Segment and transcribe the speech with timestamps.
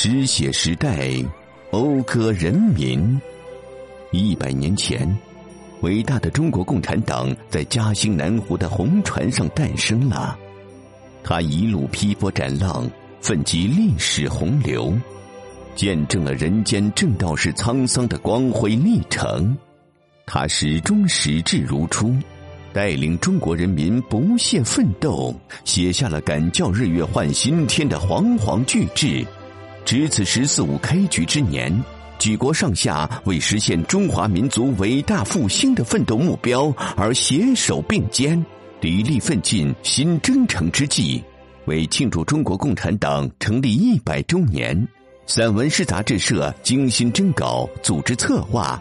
[0.00, 1.10] 诗写时代，
[1.72, 3.20] 讴歌人民。
[4.12, 5.12] 一百年前，
[5.80, 10.38] 伟大的中国共产党在嘉兴南湖的红船上诞生了。
[11.24, 12.88] 他一路劈波斩浪，
[13.20, 14.96] 奋击历史洪流，
[15.74, 19.58] 见证了人间正道是沧桑的光辉历程。
[20.26, 22.14] 他始终矢志如初，
[22.72, 25.34] 带领中国人民不懈奋斗，
[25.64, 29.26] 写下了敢叫日月换新天的煌煌巨制。
[29.88, 31.72] 值此“十四五”开局之年，
[32.18, 38.36] 举国上下为实现中华民族伟大复兴的奋斗目标而携手并肩、
[38.82, 41.24] 砥砺奋进新征程之际，
[41.64, 44.86] 为庆祝中国共产党成立一百周年，
[45.26, 48.78] 散文诗杂志社精心征稿、组织策划，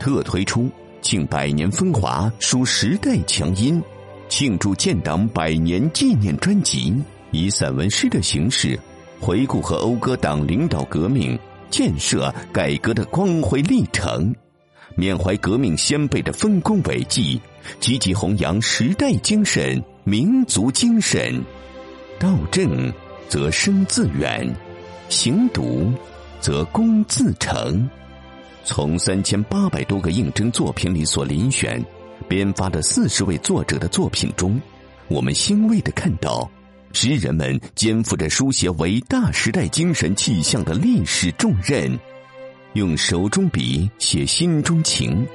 [0.00, 0.68] 特推出
[1.00, 3.80] “庆百年风华，抒时代强音”
[4.28, 6.92] 庆祝建党百年纪念专辑，
[7.30, 8.76] 以散文诗的形式。
[9.20, 11.38] 回顾和讴歌党领导革命、
[11.70, 14.34] 建设、改革的光辉历程，
[14.94, 17.40] 缅怀革命先辈的丰功伟绩，
[17.80, 21.44] 积极弘扬时代精神、民族精神。
[22.18, 22.92] 道正
[23.28, 24.48] 则生自远，
[25.08, 25.92] 行笃
[26.40, 27.88] 则功自成。
[28.64, 31.84] 从三千八百多个应征作品里所遴选、
[32.28, 34.60] 编发的四十位作者的作品中，
[35.08, 36.50] 我们欣慰的看到。
[36.92, 41.96] 诗人们肩负着书写伟大时代精神气象的历史重任，
[42.72, 45.26] 用手中笔写心中情。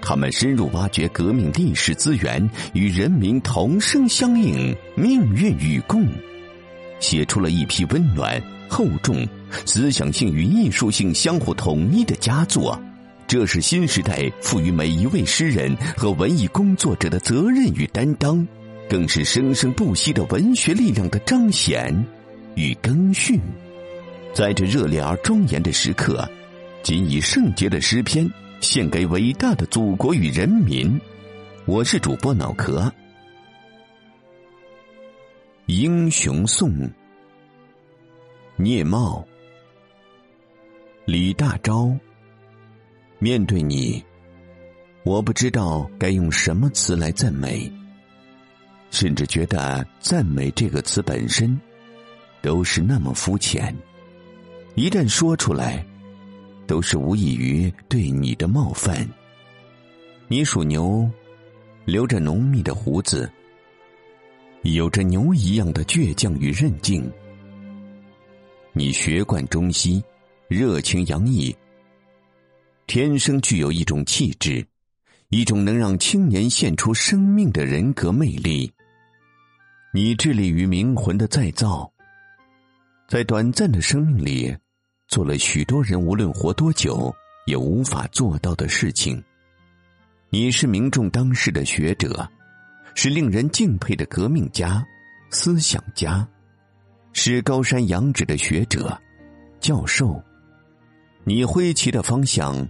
[0.00, 6.06] 他们深入挖掘革命历史资源，与人民同声相应，命运与共，
[7.00, 9.26] 写出了一批温暖、厚重、
[9.64, 12.80] 思想性与艺术性相互统一的佳作。
[13.26, 18.46] 这是新时代赋予每一位诗人和文艺工作者的责任与担当。
[18.88, 21.94] 更是生生不息的文学力量的彰显
[22.54, 23.40] 与更续，
[24.34, 26.28] 在这热烈而庄严的时刻，
[26.82, 28.30] 仅以圣洁的诗篇
[28.60, 31.00] 献给伟大的祖国与人民。
[31.64, 32.80] 我是主播脑壳，
[35.66, 36.70] 《英雄颂》，
[38.56, 39.24] 聂茂、
[41.04, 41.98] 李大钊。
[43.18, 44.02] 面对你，
[45.04, 47.72] 我不知道该用什么词来赞美。
[48.92, 51.58] 甚至觉得“赞美”这个词本身
[52.42, 53.74] 都是那么肤浅，
[54.74, 55.84] 一旦说出来，
[56.66, 59.08] 都是无异于对你的冒犯。
[60.28, 61.10] 你属牛，
[61.86, 63.28] 留着浓密的胡子，
[64.60, 67.10] 有着牛一样的倔强与韧劲。
[68.74, 70.04] 你学贯中西，
[70.48, 71.54] 热情洋溢，
[72.86, 74.64] 天生具有一种气质，
[75.30, 78.70] 一种能让青年现出生命的人格魅力。
[79.94, 81.92] 你致力于灵魂的再造，
[83.06, 84.56] 在短暂的生命里，
[85.06, 87.14] 做了许多人无论活多久
[87.44, 89.22] 也无法做到的事情。
[90.30, 92.26] 你是民众当世的学者，
[92.94, 94.82] 是令人敬佩的革命家、
[95.28, 96.26] 思想家，
[97.12, 98.98] 是高山仰止的学者、
[99.60, 100.18] 教授。
[101.22, 102.66] 你挥旗的方向，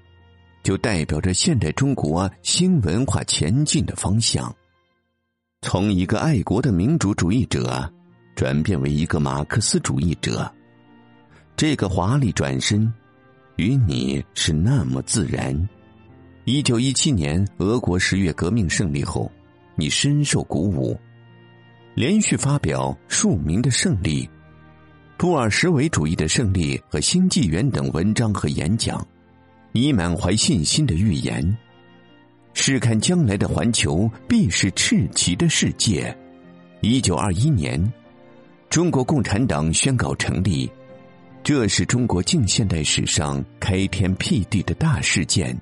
[0.65, 4.53] 就代表着现代中国新文化前进的方向。
[5.65, 7.89] 从一个爱国的民主主义者，
[8.35, 10.53] 转变为一个马克思主义者，
[11.57, 12.93] 这个华丽转身，
[13.57, 15.57] 与你是那么自然。
[16.45, 19.31] 一九一七年俄国十月革命胜利后，
[19.77, 20.99] 你深受鼓舞，
[21.95, 24.25] 连续发表《庶民的胜利》
[25.17, 29.07] 《布尔什维主义的胜利》和《新纪元》等文章和演讲，
[29.71, 31.57] 你满怀信心的预言。
[32.55, 36.17] 试看将来的环球必是赤旗的世界。
[36.81, 37.93] 一九二一年，
[38.69, 40.71] 中国共产党宣告成立，
[41.43, 45.57] 这是中国近现代史上开天辟地的大事件。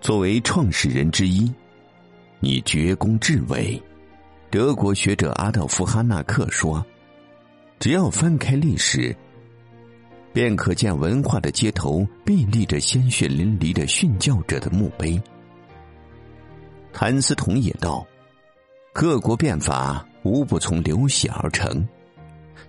[0.00, 1.52] 作为创始人之一，
[2.40, 3.80] 你绝功至伟。
[4.50, 6.84] 德国学者阿道夫·哈纳克说
[7.78, 9.14] ：“只要翻开历史，
[10.32, 15.20] 便可见文化的街头必立着鲜血淋漓的殉教者的墓碑。”
[16.98, 18.06] 谭嗣同也道
[18.94, 21.86] ：“各国变法无不从流血而成，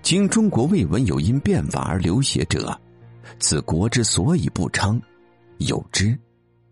[0.01, 2.77] 今中国未闻有因变法而流血者，
[3.39, 5.01] 此国之所以不昌，
[5.59, 6.13] 有之，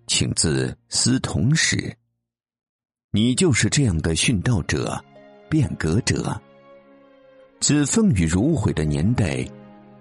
[0.05, 1.95] 请自思同始。
[3.11, 5.01] 你就是这样的殉道者、
[5.49, 6.37] 变革者。
[7.61, 9.47] 自风雨如晦的年代，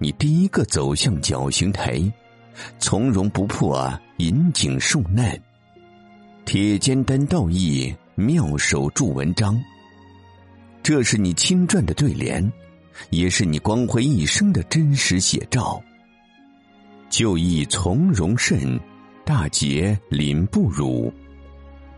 [0.00, 2.02] 你第一个走向绞刑台，
[2.80, 5.40] 从容不迫，引颈受难。”
[6.44, 9.60] 铁肩担道义，妙手著文章。
[10.82, 12.52] 这是你亲撰的对联，
[13.08, 15.82] 也是你光辉一生的真实写照。
[17.08, 18.78] 就义从容慎，
[19.24, 21.12] 大节临不辱，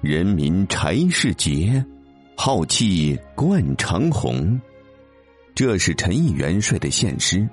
[0.00, 1.84] 人民柴氏节，
[2.36, 4.58] 浩气贯长虹。
[5.56, 7.46] 这是陈毅元帅的献诗，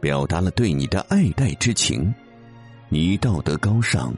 [0.00, 2.12] 表达了对你的爱戴之情。
[2.88, 4.12] 你道德高尚，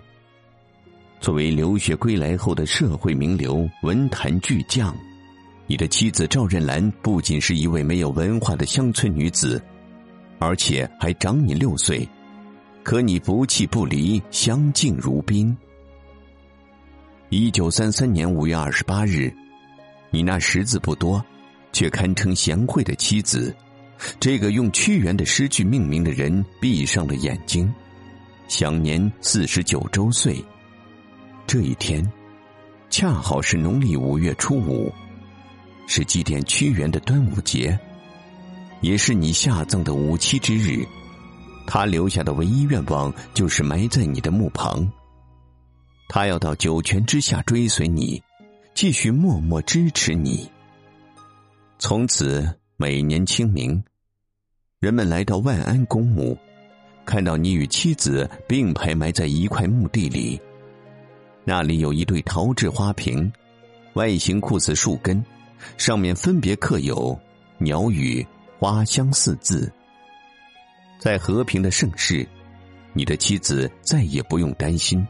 [1.21, 4.97] 作为留学归来后的社会名流、文坛巨匠，
[5.67, 9.63] 你的妻子赵任兰不仅是一位没有文化的乡村女子，
[10.39, 12.09] 而且还长你六岁，
[12.83, 15.57] 可你不弃不离，相敬如宾。
[17.29, 19.33] 一九三三年五月二十八日，
[20.11, 21.25] 你那识字不多。
[21.73, 23.55] 却堪称贤惠的妻子，
[24.19, 27.73] 这个用屈原的诗句命名的人闭上了眼睛，
[28.49, 30.45] 享年四十九周岁。
[31.51, 32.01] 这一天，
[32.91, 34.89] 恰好是农历五月初五，
[35.89, 37.77] 是祭奠屈原的端午节，
[38.83, 40.87] 也是你下葬的五七之日。
[41.67, 44.89] 他留下的唯一愿望就是埋在你的墓旁。
[46.09, 48.23] 他要到九泉之下追随你，
[48.73, 50.49] 继续默默支持你。
[51.81, 53.83] 从此，每年清明，
[54.79, 56.39] 人们来到万安公墓，
[57.05, 60.41] 看到你与妻子并排埋在一块墓地里。
[61.45, 63.33] 那里有一对陶制花瓶，
[63.95, 65.25] 外形酷似树根，
[65.77, 67.19] 上面分别刻有
[67.59, 68.25] “鸟语
[68.59, 69.73] ”“花香”四字。
[70.99, 72.29] 在和平的盛世，
[72.93, 75.07] 你的妻子再也不用担心，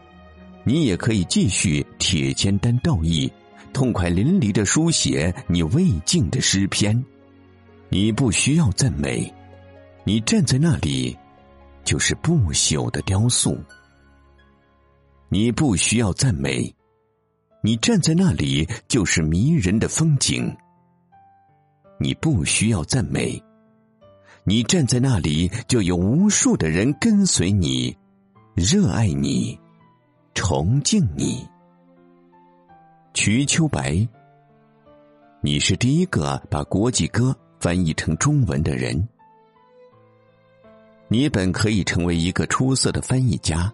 [0.64, 3.30] 你也可以继续铁肩担道义。
[3.72, 7.04] 痛快淋漓的书写你未尽的诗篇，
[7.88, 9.32] 你不需要赞美，
[10.04, 11.16] 你站在那里，
[11.84, 13.56] 就是不朽的雕塑。
[15.32, 16.74] 你不需要赞美，
[17.62, 20.52] 你站在那里就是迷人的风景。
[22.00, 23.40] 你不需要赞美，
[24.42, 27.96] 你站在那里就有无数的人跟随你，
[28.56, 29.56] 热爱你，
[30.34, 31.46] 崇敬你。
[33.14, 34.08] 瞿秋白，
[35.42, 39.08] 你是第一个把国际歌翻译成中文的人。
[41.06, 43.72] 你本可以成为一个出色的翻译家。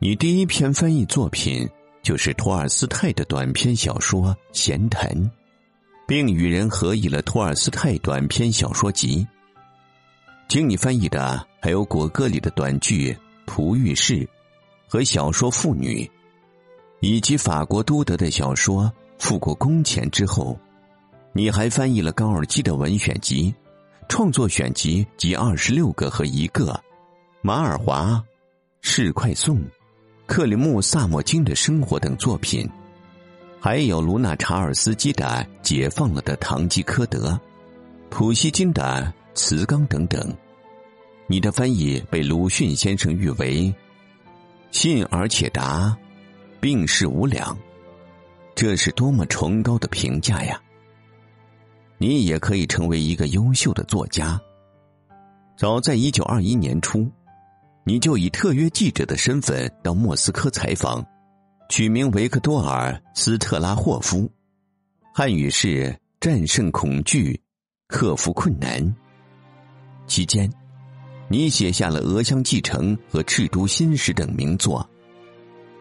[0.00, 1.68] 你第一篇翻译作品
[2.02, 5.10] 就是托尔斯泰的短篇小说《闲谈》，
[6.06, 9.24] 并与人合译了《托尔斯泰短篇小说集》。
[10.46, 13.12] 经你翻译的还有果戈里的短剧
[13.44, 14.14] 《璞玉氏》
[14.86, 16.04] 和小说《妇女》。
[17.00, 18.84] 以及法国都德的小说
[19.18, 20.56] 《付过工钱》之后，
[21.32, 23.52] 你还翻译了高尔基的文选集、
[24.08, 26.80] 创作选集及二十六个和一个，
[27.42, 28.12] 马尔华、
[28.80, 29.56] 《是快送》、
[30.28, 32.68] 克里木萨莫金的生活等作品，
[33.58, 35.24] 还有卢纳查尔斯基的
[35.62, 37.30] 《解放了的堂吉诃德》、
[38.10, 40.30] 普希金的《瓷缸》等等。
[41.26, 43.74] 你的翻译被鲁迅先生誉为
[44.70, 45.96] “信而且达”。
[46.60, 47.56] 病逝无两，
[48.54, 50.60] 这是多么崇高的评价呀！
[51.96, 54.38] 你也可以成为一个优秀的作家。
[55.56, 57.08] 早在一九二一年初，
[57.88, 61.02] 你就以特约记者的身份到莫斯科采访，
[61.70, 64.30] 取名维克多尔·斯特拉霍夫，
[65.14, 67.40] 汉语是“战胜恐惧，
[67.86, 68.94] 克服困难”。
[70.06, 70.52] 期间，
[71.30, 74.86] 你写下了《俄乡继承》和《赤都新史》等名作。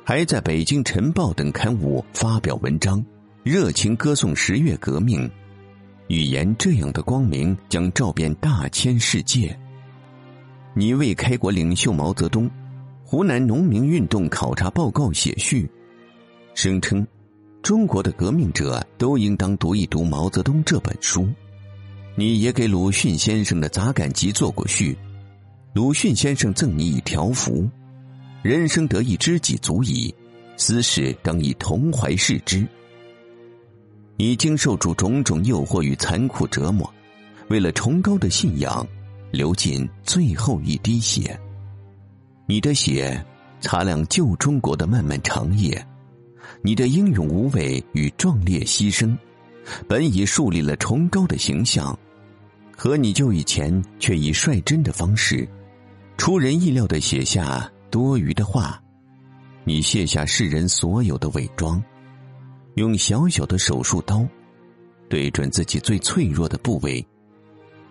[0.06, 3.06] 还在北京晨报等刊物发表文章，
[3.44, 5.30] 热情歌颂十月革命，
[6.08, 9.60] 预言这样的光明将照遍大千世界。
[10.78, 12.48] 你为开国领袖毛泽东、
[13.04, 15.68] 湖南农民运动考察报告写序，
[16.54, 17.04] 声称
[17.64, 21.28] 中国的革命者都应当读一读毛泽东这本书。
[22.14, 24.96] 你也给鲁迅先生的杂感集做过序，
[25.74, 27.68] 鲁迅先生赠你一条幅。
[28.44, 30.14] 人生得一知己足矣，
[30.58, 32.64] 私事当以同怀视之。
[34.16, 36.88] 你经受住种种诱惑与残酷折磨，
[37.50, 38.88] 为了崇高的信仰，
[39.32, 41.40] 流尽最后一滴血。
[42.46, 43.24] 你的血
[43.60, 45.86] 擦亮旧中国的漫漫长夜，
[46.62, 49.18] 你的英勇无畏与壮烈牺牲，
[49.88, 51.98] 本已树立了崇高的形象，
[52.76, 55.48] 可你就以前却以率真的方式，
[56.18, 57.70] 出人意料的写下。
[57.90, 58.84] 多余的话，
[59.64, 61.82] 你卸下世人所有的伪装，
[62.76, 64.28] 用小小的手术刀，
[65.08, 67.04] 对准自己最脆弱的部位，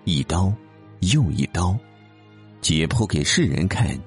[0.04, 0.52] 一刀
[1.00, 1.78] 又一刀，
[2.60, 3.98] 解剖给世人看。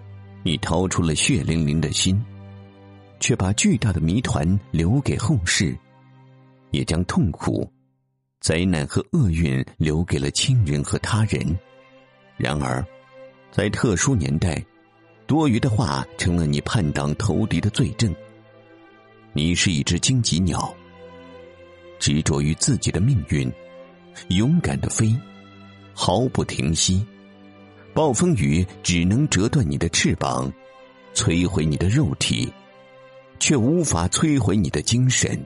[0.42, 2.20] 你掏出了血淋淋的心，
[3.20, 5.78] 却把巨大的谜团留给后世，
[6.72, 7.70] 也将痛苦
[8.40, 11.46] 灾难和厄运留给了亲人和他人。
[12.38, 12.84] 然而，
[13.52, 14.64] 在特殊年代，
[15.28, 18.16] 多余的话成了你叛党投敌的罪证。
[19.34, 20.74] 你是一只荆棘鸟，
[22.00, 23.52] 执着于自己的命运，
[24.30, 25.14] 勇敢的飞，
[26.02, 27.06] 毫不停息。
[27.94, 30.50] 暴风雨只能折断你的翅膀，
[31.14, 32.50] 摧毁你的肉体，
[33.38, 35.38] 却无法摧毁你的精神。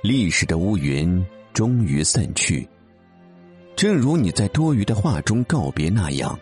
[0.00, 1.22] 历史的乌云
[1.52, 2.66] 终于散去，
[3.76, 6.38] 正如你在多余的话中告别那样，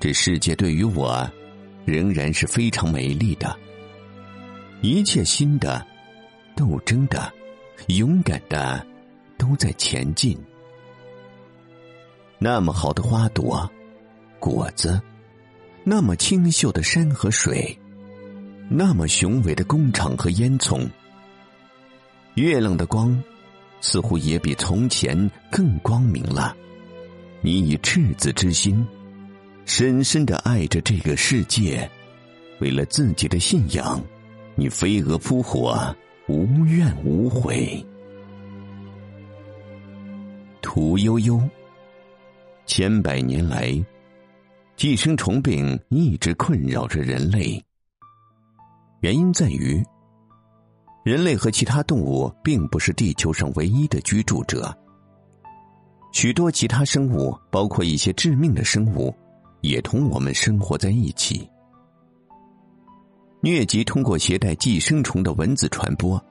[0.00, 1.30] 这世界对于我，
[1.84, 3.54] 仍然是非常美丽的。
[4.80, 5.86] 一切新的、
[6.56, 7.30] 斗争的、
[7.88, 8.86] 勇敢的，
[9.36, 10.38] 都在前进。
[12.38, 13.68] 那么好的花朵、
[14.38, 15.00] 果子，
[15.82, 17.76] 那么清秀的山和水，
[18.68, 20.88] 那么雄伟的工厂和烟囱。
[22.34, 23.20] 月亮的光，
[23.80, 26.56] 似乎也比从前更光明了。
[27.40, 28.86] 你以赤子之心，
[29.64, 31.90] 深深的爱着这个世界，
[32.60, 34.00] 为了自己的信仰。
[34.54, 35.94] 你飞蛾扑火，
[36.26, 37.84] 无怨无悔。
[40.60, 41.40] 屠呦呦，
[42.68, 43.74] 千百年来，
[44.76, 47.60] 寄生虫病一直困扰着人类。
[49.00, 49.82] 原因在于，
[51.02, 54.76] 人类和其他动物并不是地球上唯一的居住者，
[56.12, 59.14] 许多其他生物，包括一些致命的生物，
[59.62, 61.48] 也同我们生活在一起。
[63.40, 66.22] 疟疾通过携带寄生虫的蚊子传播，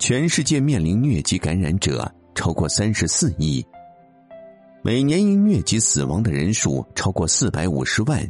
[0.00, 3.64] 全世界面临疟疾感染者超过三十四亿，
[4.86, 8.22] 每年因疟疾死亡的人数超过四百五十万，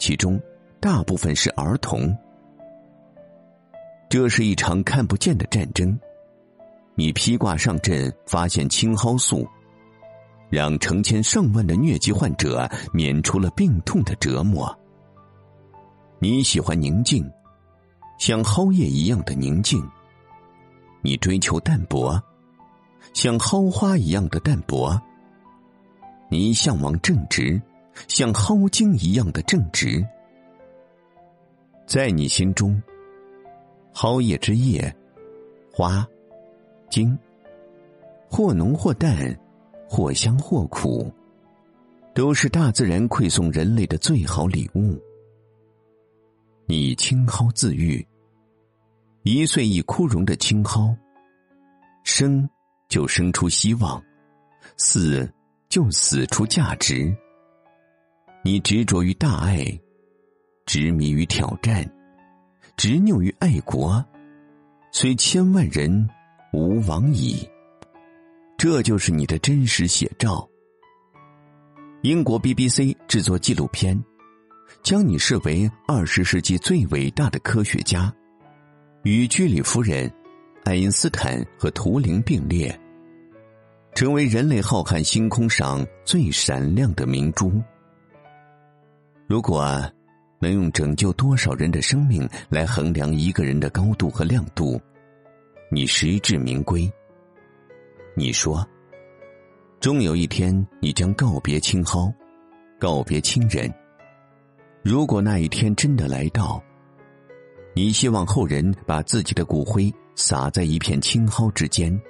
[0.00, 0.36] 其中
[0.80, 2.12] 大部分是儿童。
[4.08, 5.96] 这是一场看不见的战争，
[6.96, 9.46] 你披挂上阵，发现青蒿素，
[10.48, 14.76] 让成千上万的疟疾患者免除了病痛的折磨。
[16.18, 17.24] 你喜欢宁静，
[18.18, 19.80] 像蒿叶一样的宁静。
[21.00, 22.20] 你追求淡泊，
[23.12, 25.00] 像蒿花一样的淡泊。
[26.30, 27.60] 你向往正直，
[28.06, 30.06] 像蒿茎一样的正直。
[31.86, 32.80] 在你心中，
[33.92, 34.94] 蒿叶之叶、
[35.72, 36.06] 花、
[36.88, 37.18] 茎，
[38.30, 39.36] 或浓或淡，
[39.88, 41.12] 或香或苦，
[42.14, 44.96] 都是大自然馈送人类的最好礼物。
[46.66, 48.06] 你青蒿自愈，
[49.24, 50.96] 一岁一枯荣的青蒿，
[52.04, 52.48] 生
[52.88, 54.00] 就生出希望，
[54.76, 55.28] 死
[55.70, 57.16] 就死出价值。
[58.44, 59.64] 你执着于大爱，
[60.66, 61.88] 执迷于挑战，
[62.76, 64.04] 执拗于爱国，
[64.92, 66.06] 虽千万人
[66.52, 67.48] 吾往矣。
[68.58, 70.46] 这就是你的真实写照。
[72.02, 73.98] 英国 BBC 制作纪录片。
[74.84, 78.10] 将你视为二十世纪最伟大的科学家，
[79.02, 80.10] 与居里夫人、
[80.64, 82.80] 爱因斯坦和图灵并列，
[83.94, 87.52] 成为人类浩瀚星空上最闪亮的明珠。
[89.26, 89.64] 如果
[90.38, 94.80] 能用拯救多少人的生命来衡量一个人的高度和亮度，
[95.70, 96.90] 你实至名归。
[98.16, 98.66] 你说，
[99.80, 102.12] 终有一天你将告别青蒿，
[102.78, 103.72] 告别亲人。
[104.82, 106.62] 如果那一天真的来到，
[107.74, 112.00] 你希望后人把自己的骨灰撒在一片青蒿之间，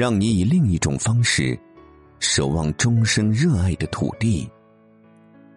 [0.00, 1.60] 让你以另一种方式
[2.20, 4.50] 守望终生热爱的土地，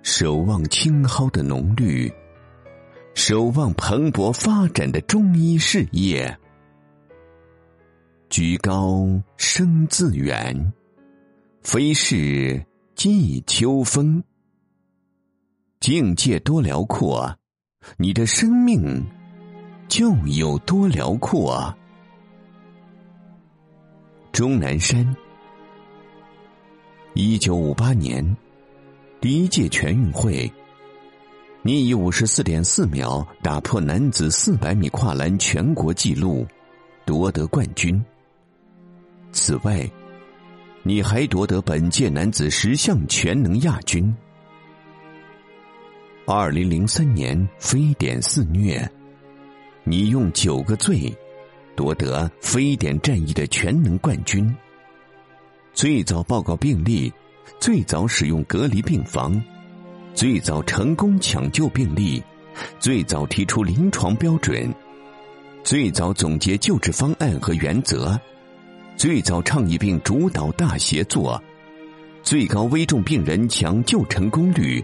[0.01, 2.11] 守望青蒿的浓绿，
[3.13, 6.37] 守望蓬勃发展的中医事业。
[8.29, 9.07] 居高
[9.37, 10.73] 声自远，
[11.61, 12.61] 非是
[12.95, 14.21] 寄秋风。
[15.79, 17.33] 境界多辽阔，
[17.95, 19.01] 你的生命
[19.87, 21.73] 就有多辽阔。
[24.33, 25.15] 钟南山，
[27.13, 28.35] 一九五八年
[29.21, 30.51] 第一届全运会，
[31.61, 36.47] 你以五十四点四秒打破男子四百米跨栏全国纪录，
[37.05, 38.03] 夺得冠军。
[39.31, 39.87] 此外，
[40.81, 44.11] 你还夺得本届男子十项全能亚军。
[46.25, 48.89] 二零零三年非典肆虐，
[49.83, 51.15] 你用九个罪
[51.75, 54.53] 夺得非典战役的全能冠军。
[55.73, 57.11] 最早报告病例，
[57.59, 59.41] 最早使用隔离病房，
[60.13, 62.21] 最早成功抢救病例，
[62.79, 64.73] 最早提出临床标准，
[65.63, 68.19] 最早总结救治方案和原则，
[68.95, 71.41] 最早倡议并主导大协作，
[72.21, 74.83] 最高危重病人抢救成功率，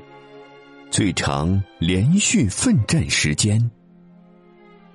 [0.89, 3.69] 最长连续奋战时间。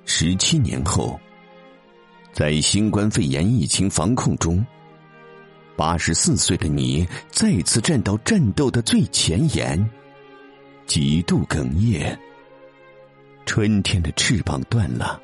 [0.04, 1.18] 十七年后，
[2.34, 4.66] 在新冠肺炎疫情防控中，
[5.76, 9.88] 八十四岁的你再次站到战斗的最前沿，
[10.84, 12.18] 几度哽咽。
[13.46, 15.22] 春天的翅膀断了，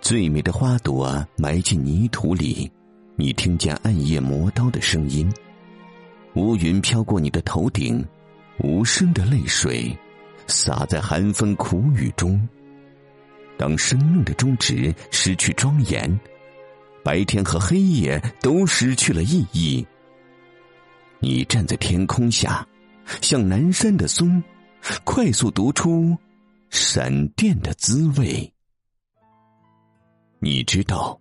[0.00, 2.68] 最美的花朵埋进泥土里。
[3.14, 5.32] 你听见暗夜磨刀的声音，
[6.34, 8.04] 乌云飘过你的头顶，
[8.58, 9.96] 无声的泪水
[10.48, 12.48] 洒在寒风苦雨中。
[13.60, 16.18] 当生命的终止失去庄严，
[17.04, 19.86] 白天和黑夜都失去了意义。
[21.18, 22.66] 你站在天空下，
[23.20, 24.42] 像南山的松，
[25.04, 26.16] 快速读出
[26.70, 28.50] 闪电的滋味。
[30.38, 31.20] 你知道。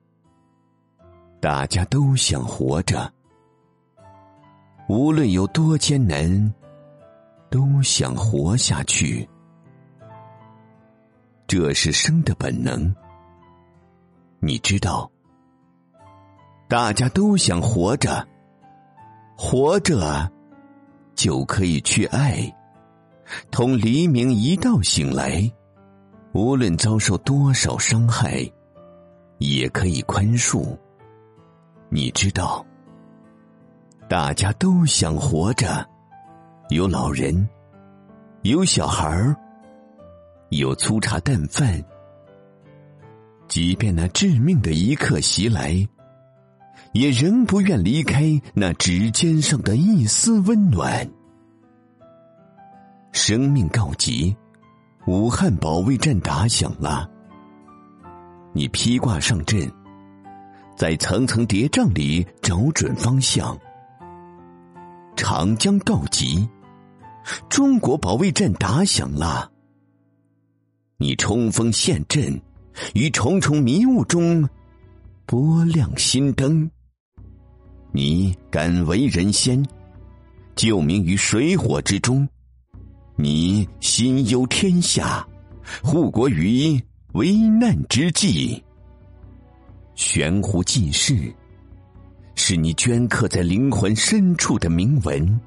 [1.41, 3.13] 大家都想活着，
[4.87, 6.53] 无论有多艰难，
[7.49, 9.27] 都想活下去。
[11.49, 12.95] 这是生的本能。
[14.39, 15.09] 你知道，
[16.67, 18.23] 大家都想活着，
[19.35, 20.31] 活着
[21.15, 22.55] 就可以去爱。
[23.49, 25.51] 同黎明一道醒来，
[26.33, 28.47] 无论遭受多少伤害，
[29.39, 30.77] 也可以宽恕。
[31.89, 32.63] 你知道，
[34.07, 35.83] 大家都想活着，
[36.69, 37.49] 有老人，
[38.43, 39.35] 有小孩儿，
[40.49, 41.83] 有粗茶淡饭。
[43.47, 45.87] 即便那致命的一刻袭来，
[46.93, 51.09] 也仍不愿离开那指尖上的一丝温暖。
[53.11, 54.35] 生命告急，
[55.07, 57.09] 武汉保卫战打响了，
[58.53, 59.71] 你披挂上阵。
[60.75, 63.57] 在层层叠嶂里找准方向。
[65.15, 66.47] 长江告急，
[67.49, 69.51] 中国保卫战打响了。
[71.01, 72.37] 你冲锋陷阵，
[72.93, 74.47] 于重重迷雾中
[75.25, 76.69] 拨亮心灯。
[77.93, 79.65] 你敢为人先，
[80.57, 82.27] 救民于水火之中。
[83.15, 85.25] 你心忧天下，
[85.81, 86.77] 护国于
[87.13, 88.61] 危难之际。
[89.95, 91.33] 悬壶济世，
[92.35, 95.39] 是你镌刻在灵魂深处的铭文。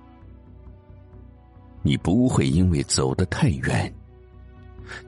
[1.82, 3.94] 你不会因为走得太远，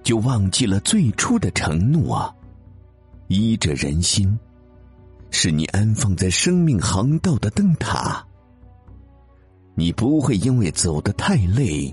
[0.05, 2.33] 就忘记了最初的承诺。
[3.29, 4.39] 医者仁心，
[5.31, 8.25] 是你安放在生命航道的灯塔。
[9.75, 11.93] 你不会因为走得太累，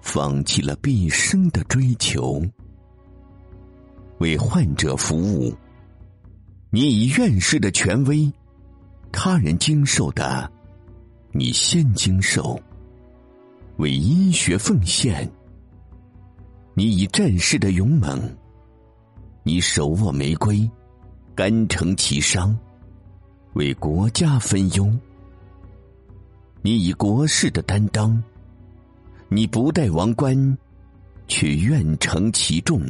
[0.00, 2.42] 放弃了毕生的追求。
[4.18, 5.54] 为患者服务。
[6.70, 8.30] 你以院士的权威，
[9.12, 10.50] 他人经受的，
[11.32, 12.60] 你先经受；
[13.76, 15.30] 为医学奉献，
[16.78, 18.16] 你以战士的勇猛，
[19.42, 20.70] 你手握玫瑰，
[21.34, 22.56] 甘承其伤；
[23.54, 24.88] 为国家分忧，
[26.62, 28.22] 你以国事的担当，
[29.28, 30.56] 你不戴王冠，
[31.26, 32.80] 却愿承其重；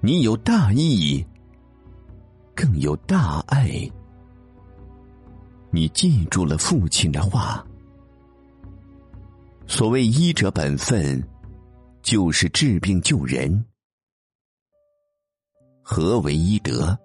[0.00, 1.26] 你有大义。
[2.54, 3.90] 更有大爱。
[5.72, 7.66] 你记住了父亲的话。
[9.66, 11.20] 所谓医者本分，
[12.04, 13.64] 就是治病救人。
[15.82, 16.96] 何为医德？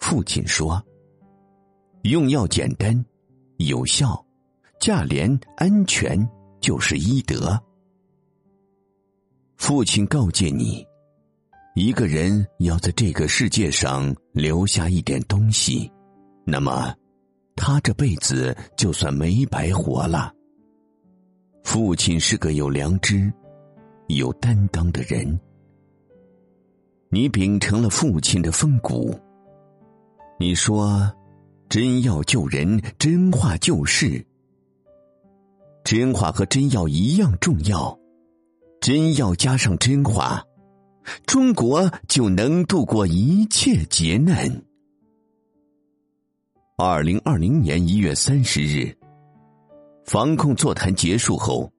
[0.00, 0.80] 父亲说：
[2.02, 3.02] 用药简单、
[3.56, 4.22] 有效、
[4.78, 6.28] 价廉、安全，
[6.60, 7.58] 就是医德。
[9.56, 10.86] 父亲告诫你。
[11.74, 15.90] 一个人要在这个世界上留下一点东西，
[16.44, 16.94] 那么
[17.56, 20.34] 他这辈子就算没白活了。
[21.70, 23.30] 父亲是个有良知、
[24.06, 25.38] 有担当的人，
[27.10, 29.14] 你秉承了父亲的风骨。
[30.40, 31.12] 你说，
[31.68, 34.24] 真要救人，真话救世。
[35.84, 37.94] 真话和真药一样重要，
[38.80, 40.42] 真药加上真话。
[41.26, 44.50] 中国就能度过一切劫难。
[46.78, 48.96] 二零二零年一月三十日，
[50.08, 51.70] 防控座谈结束后，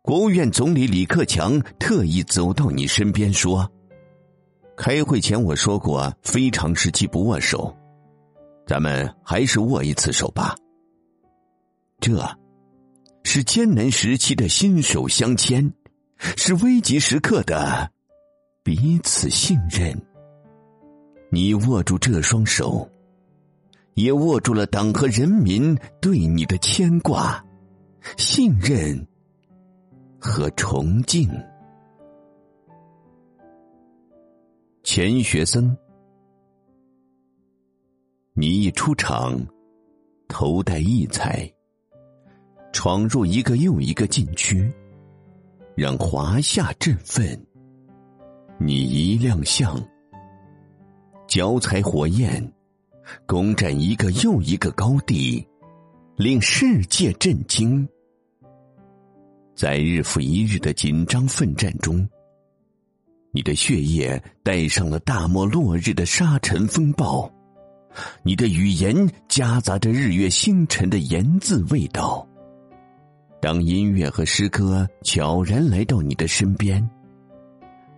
[0.00, 3.68] 国务院总理李克强特意走到你身边说
[4.78, 7.76] ：“开会前我说过，非常时期不握手，
[8.64, 10.54] 咱们还是握一次手吧。
[11.98, 12.24] 这，
[13.24, 15.68] 是艰难时期的心手相牵，
[16.36, 17.90] 是危急时刻的。”
[18.62, 20.00] 彼此信任。
[21.32, 22.88] 你握住这双手，
[23.96, 27.42] 也握住了党和人民对你的牵挂、
[28.18, 29.06] 信任
[30.18, 31.26] 和崇敬。
[34.82, 35.74] 钱学森，
[38.34, 39.40] 你一出场，
[40.28, 41.50] 头戴异彩，
[42.74, 44.70] 闯入一个又一个禁区，
[45.74, 47.46] 让华夏振奋。
[48.58, 49.82] 你一亮相，
[51.26, 52.52] 脚踩火焰，
[53.26, 55.46] 攻占一个又一个高地，
[56.16, 57.86] 令世界震惊。
[59.54, 62.06] 在日复一日的紧张奋战中，
[63.32, 67.30] 你的血液带上了大漠落日的沙尘风暴，
[68.22, 72.26] 你的语言夹杂着日月星辰的言字味道。
[73.40, 76.86] 当音乐和诗歌悄然来到你的身边。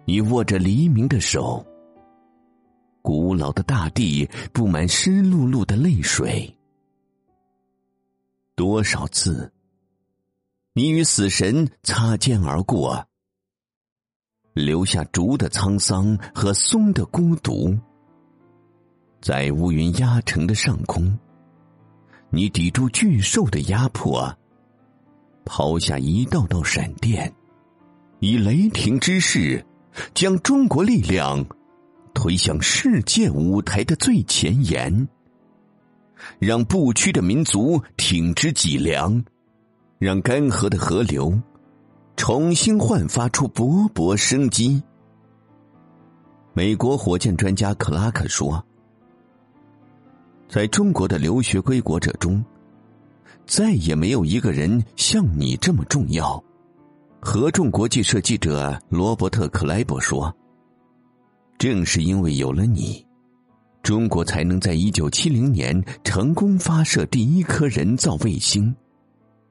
[0.04, 1.64] 你握着黎明的手，
[3.08, 6.54] 古老的大地布满湿漉漉的泪水。
[8.54, 9.50] 多少次，
[10.74, 13.02] 你与死神擦肩而过，
[14.52, 17.74] 留下竹的沧桑和松的孤独。
[19.22, 21.18] 在乌云压城的上空，
[22.28, 24.36] 你抵住巨兽的压迫，
[25.46, 27.34] 抛下一道道闪电，
[28.20, 29.64] 以雷霆之势。
[30.14, 31.44] 将中国力量
[32.18, 35.08] 推向世界舞台的最前沿，
[36.40, 39.24] 让不屈的民族挺直脊梁，
[40.00, 41.32] 让干涸的河流
[42.16, 44.82] 重新焕发出勃勃生机。
[46.54, 48.66] 美国火箭专家克拉克说
[50.50, 52.44] ：“在中国的留学归国者中，
[53.46, 56.42] 再也没有一个人像你这么重要。”
[57.22, 60.36] 合众国际社记者罗伯特·克莱伯说
[61.58, 63.04] ：“正是因为有了你，
[63.82, 68.74] 中国才能在一九七零年成功发射第一颗人造卫星。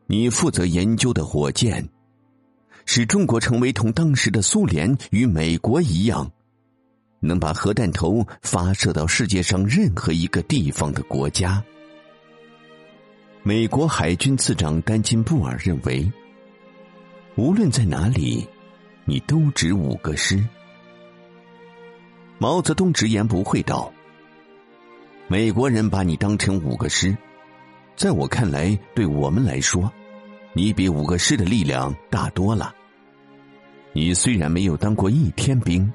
[0.06, 1.86] 你负责研究的火箭，
[2.86, 6.32] 使中国成为同当时的苏联与美国一样，
[7.20, 11.62] 能把核弹头发射到世界上任何一个地方的国家。”
[13.44, 16.10] 美国海军次长丹金布尔认为。
[17.36, 18.48] 无论在哪里，
[19.06, 20.44] 你都值五个师。
[22.40, 23.92] 毛泽东直言不讳道
[25.28, 27.18] ：“美国人把你当成五个师，
[27.96, 29.92] 在我看来，对我们来说，
[30.54, 32.74] 你比五个师的力量大多了。
[33.92, 35.92] 你虽然没有当过一天兵，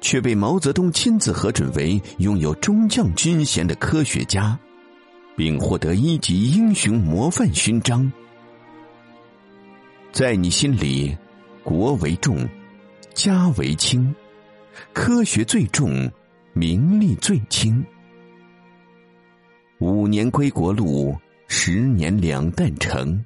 [0.00, 4.58] 却被毛泽东亲自核准为拥有中将军衔的科学家，
[5.36, 8.10] 并获得一级英雄模范勋章。”
[10.10, 11.16] 在你心里，
[11.62, 12.48] 国为重，
[13.14, 14.12] 家为轻，
[14.92, 16.10] 科学最重，
[16.52, 17.84] 名利最轻。
[19.78, 23.24] 五年归国路，十年两弹成。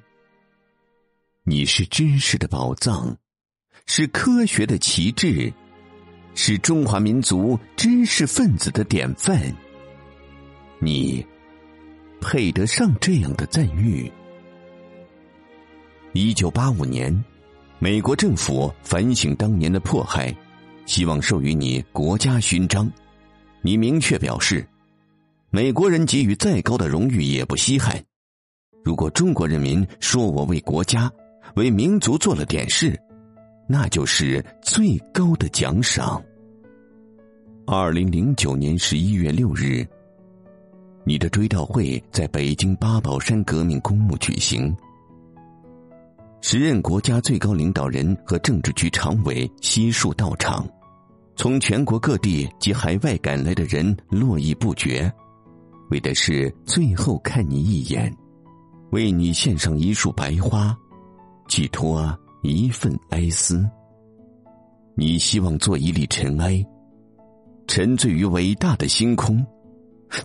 [1.43, 3.17] 你是知识的宝藏，
[3.85, 5.51] 是科学的旗帜，
[6.35, 9.41] 是中华民族知识分子的典范。
[10.79, 11.25] 你
[12.21, 14.11] 配得上这样的赞誉。
[16.13, 17.23] 一九八五年，
[17.79, 20.33] 美国政府反省当年的迫害，
[20.85, 22.91] 希望授予你国家勋章。
[23.61, 24.67] 你明确表示，
[25.49, 28.03] 美国人给予再高的荣誉也不稀罕。
[28.83, 31.11] 如果中国人民说我为国家、
[31.55, 32.99] 为民族做了点事，
[33.65, 36.21] 那就是最高的奖赏。
[37.65, 39.87] 二零零九年十一月六日，
[41.05, 44.75] 你的追悼会在北京八宝山革命公墓举行。
[46.43, 50.67] 时任国家最高领导人和政治局常委悉数到场，
[51.37, 55.09] 从全国各地及海外赶来的人络绎不绝，
[55.89, 58.13] 为的是最后看你一眼，
[58.91, 60.77] 为你献上一束白花，
[61.47, 63.65] 寄托一份哀思。
[64.95, 66.61] 你希望做一粒尘埃，
[67.67, 69.43] 沉醉于伟大的星空，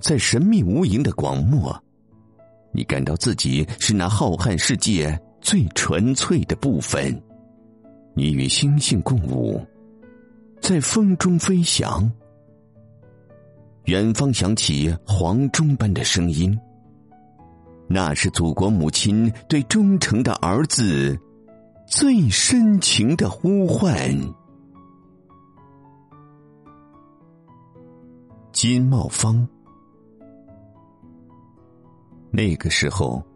[0.00, 1.80] 在神秘无垠的广漠，
[2.74, 5.16] 你感到自己是那浩瀚世界。
[5.48, 7.18] 最纯粹的部分，
[8.12, 9.66] 你与星星共舞，
[10.60, 12.12] 在风中飞翔。
[13.84, 16.54] 远方响起黄钟般的声音，
[17.86, 21.18] 那是祖国母亲对忠诚的儿子
[21.86, 23.90] 最深情的呼唤。
[28.52, 29.48] 金茂芳，
[32.30, 33.26] 那个时候。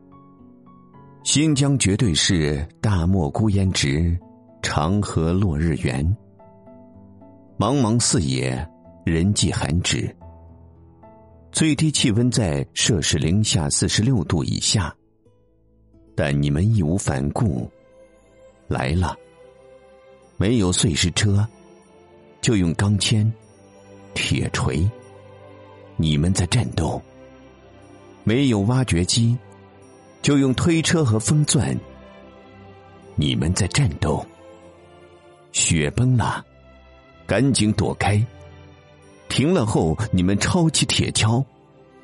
[1.25, 4.19] 新疆绝对是大漠孤烟直，
[4.61, 6.05] 长河落日圆。
[7.57, 8.69] 茫茫四野，
[9.05, 10.15] 人迹罕至，
[11.53, 14.93] 最低气温在摄氏零下四十六度以下。
[16.17, 17.71] 但你们义无反顾
[18.67, 19.17] 来了，
[20.37, 21.47] 没有碎石车，
[22.41, 23.31] 就用钢钎、
[24.13, 24.91] 铁锤。
[25.97, 27.01] 你们在战斗，
[28.25, 29.39] 没有挖掘机，
[30.23, 31.79] 就用推车和风钻。
[33.17, 34.25] 你们在战斗，
[35.53, 36.43] 雪崩了，
[37.27, 38.25] 赶紧躲开。
[39.29, 41.45] 停了后，你们抄起铁锹，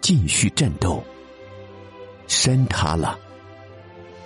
[0.00, 1.02] 继续战斗。
[2.26, 3.18] 山塌了。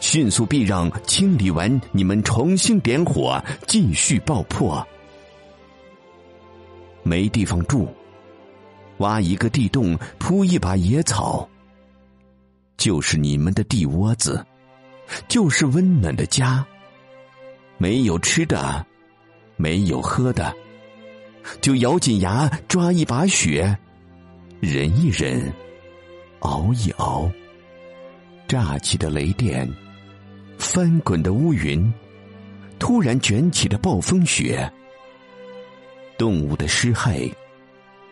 [0.01, 4.85] 迅速避让，清理完，你们重新点火，继续爆破。
[7.05, 7.87] 没地方住，
[8.99, 11.49] 挖一个地洞，铺一把野草，
[12.77, 14.45] 就是你们的地窝子，
[15.29, 16.65] 就是温暖的家。
[17.79, 18.85] 没有吃的，
[19.57, 20.55] 没有喝的，
[21.61, 23.77] 就咬紧牙抓一把雪，
[24.61, 25.53] 忍一忍，
[26.41, 27.31] 熬一熬。
[28.47, 29.69] 炸起的雷电。
[30.59, 31.93] 翻滚的乌云，
[32.79, 34.71] 突然卷起的暴风雪，
[36.17, 37.33] 动物的尸骸，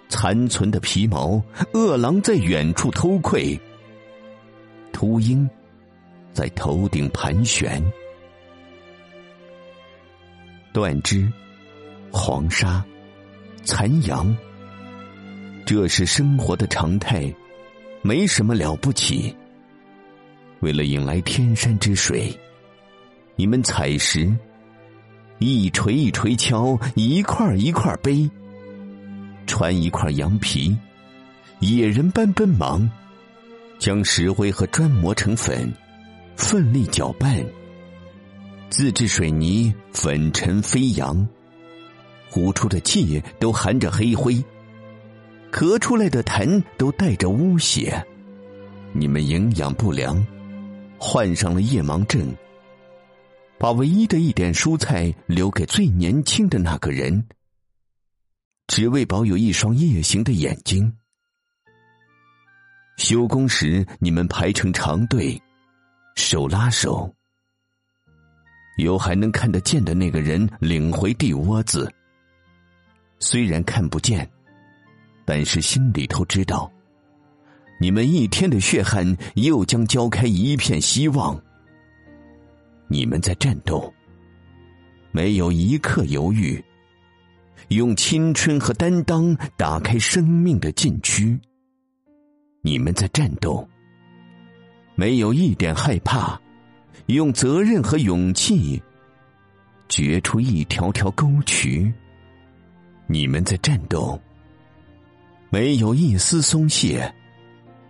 [0.08, 1.40] 残存的皮毛，
[1.72, 3.56] 饿狼在远处偷窥，
[4.92, 5.48] 秃鹰
[6.32, 7.82] 在头顶盘旋，
[10.72, 11.30] 断肢、
[12.12, 12.84] 黄沙、
[13.62, 14.36] 残阳，
[15.64, 17.32] 这是生活的常态，
[18.02, 19.34] 没什么了不起。
[20.60, 22.32] 为了引来天山之水，
[23.36, 24.30] 你们采石，
[25.38, 28.28] 一锤一锤敲，一块一块背，
[29.46, 30.76] 穿一块羊皮，
[31.60, 32.88] 野人般奔忙，
[33.80, 35.72] 将石灰和砖磨成粉，
[36.36, 37.42] 奋力搅拌，
[38.68, 41.26] 自制水泥粉尘飞扬，
[42.28, 44.34] 呼出的气都含着黑灰，
[45.50, 48.06] 咳出来的痰都带着污血，
[48.92, 50.24] 你们营养不良。
[50.98, 52.36] 患上了夜盲症，
[53.56, 57.26] 把唯一的一点蔬菜留给最年轻的那个人，
[58.66, 60.99] 只为保有一双夜行的眼睛。
[63.00, 65.40] 修工时，你们排成长队，
[66.16, 67.10] 手拉手，
[68.76, 71.90] 由还能看得见的那个人领回地窝子。
[73.18, 74.30] 虽然看不见，
[75.24, 76.70] 但是心里头知道。
[77.80, 81.42] 你们一天的血汗，又将浇开一片希望。
[82.86, 83.90] 你们在战斗，
[85.10, 86.62] 没有一刻犹豫，
[87.68, 91.40] 用青春和担当打开生命的禁区。
[92.62, 93.66] 你们在战斗，
[94.94, 96.38] 没有一点害怕，
[97.06, 98.82] 用责任和勇气
[99.88, 101.92] 掘出一条条沟渠。
[103.06, 104.20] 你们在战斗，
[105.48, 107.12] 没有一丝松懈。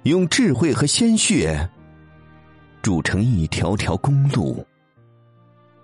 [0.04, 1.68] 用智慧和鲜血
[2.80, 4.66] 筑成一条条公路。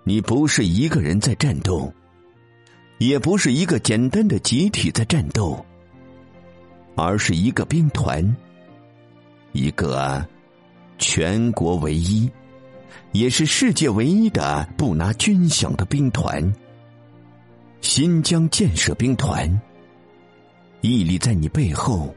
[0.03, 1.93] 你不是一个人在战斗，
[2.97, 5.63] 也不是一个简单的集体在战斗，
[6.95, 8.35] 而是一个兵团，
[9.53, 10.25] 一个
[10.97, 12.29] 全国唯一，
[13.11, 16.53] 也是世界唯一的不拿军饷的兵团——
[17.81, 19.49] 新疆建设兵团，
[20.81, 22.13] 屹立在你背后。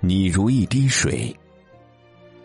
[0.00, 1.34] 你如一滴水，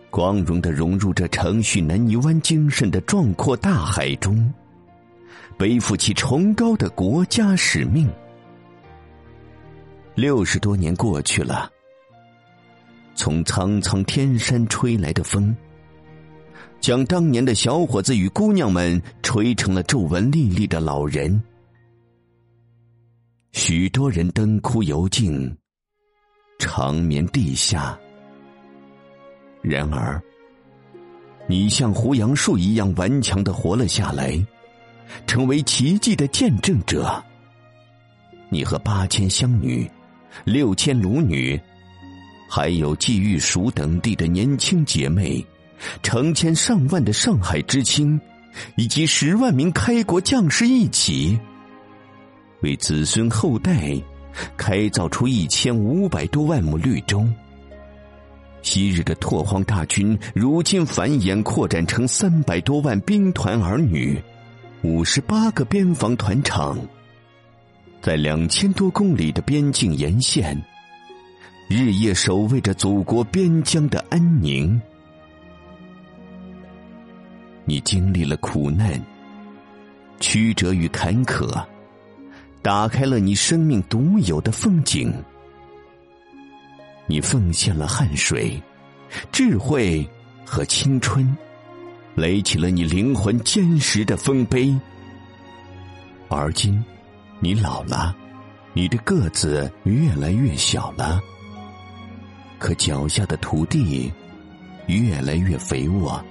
[0.10, 4.52] 光荣的融入这程序南泥湾精神的壮阔大海中，
[5.58, 8.10] 背负起崇高的国家使命。
[10.16, 11.70] 六十多年过去了，
[13.22, 15.56] 从苍苍天山吹来的风，
[16.80, 21.40] 将当年的小伙子与姑娘们吹成了皱纹历历的老人，
[23.52, 25.56] 许多人灯枯油尽。
[26.58, 27.96] 长眠地下。
[29.62, 30.20] 然而，
[31.48, 34.44] 你像胡杨树一样顽强的活了下来，
[35.28, 37.24] 成为奇迹的见证者。
[38.50, 39.88] 你和八千乡女、
[40.44, 41.62] 六千卢女，
[42.54, 45.42] 还有冀豫蜀等地的年轻姐妹，
[46.04, 48.20] 成千上万的上海知青，
[48.76, 51.40] 以及十万名开国将士一起，
[52.60, 53.96] 为子孙后代。
[54.56, 57.28] 开造出一千五百多万亩绿洲。
[58.62, 64.22] 昔日的拓荒大军，如今繁衍扩展成三百多万兵团儿女，
[64.84, 66.80] 五十八个边防团场，
[68.02, 70.58] 在两千多公里的边境沿线，
[71.72, 74.80] 日夜守卫着祖国边疆的安宁。
[77.64, 79.02] 你经历了苦难、
[80.20, 81.64] 曲折与坎坷。
[82.62, 85.12] 打开了你生命独有的风景。
[87.08, 88.62] 你奉献了汗水、
[89.32, 90.08] 智慧
[90.46, 91.36] 和青春，
[92.14, 94.78] 垒起了你灵魂坚实的丰碑。
[96.28, 96.84] 而今，
[97.40, 98.16] 你老了，
[98.74, 101.20] 你的个子越来越小了，
[102.62, 104.14] 可脚下的土地
[104.86, 106.24] 越来越肥沃，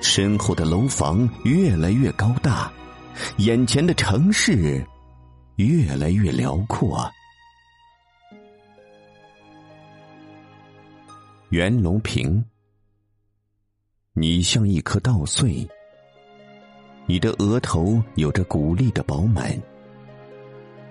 [0.00, 2.72] 身后的楼房越来越高大，
[3.36, 4.82] 眼前的城市
[5.56, 7.06] 越来越辽阔。
[11.50, 12.42] 袁隆平，
[14.14, 15.68] 你像一颗稻穗，
[17.04, 19.54] 你的额头有着鼓励的饱满，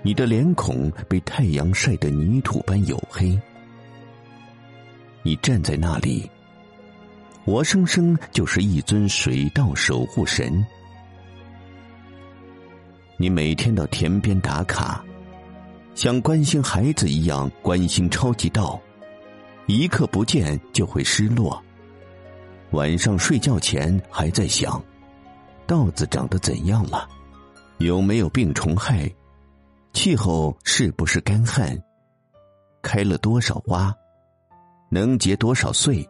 [0.03, 3.35] 你的脸孔被太阳晒得泥土般黝黑，
[5.23, 6.29] 你站在那里，
[7.45, 10.65] 活生生就是一尊水稻守护神。
[13.17, 15.03] 你每天到田边打卡，
[15.93, 18.81] 像关心孩子一样关心超级稻。
[19.67, 21.61] 一刻不见就会失落。
[22.71, 24.83] 晚上睡觉前还在想，
[25.67, 27.07] 稻子长得怎样了？
[27.77, 29.09] 有没有病虫害？
[29.93, 31.77] 气候是不是干旱？
[32.81, 33.93] 开了多少花？
[34.93, 36.05] 能结多少穗？